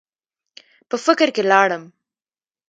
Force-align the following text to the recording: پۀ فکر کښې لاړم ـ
پۀ 0.89 0.95
فکر 1.05 1.27
کښې 1.35 1.43
لاړم 1.51 1.83
ـ 1.87 1.91